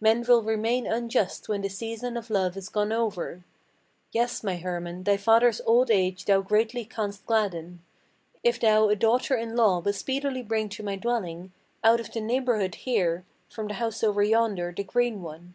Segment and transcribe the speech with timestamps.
[0.00, 3.44] Men will remain unjust when the season of love is gone over.
[4.10, 7.80] Yes, my Hermann, thy father's old age thou greatly canst gladden,
[8.42, 11.52] If thou a daughter in law will speedily bring to my dwelling,
[11.84, 15.54] Out of the neighborhood here, from the house over yonder, the green one.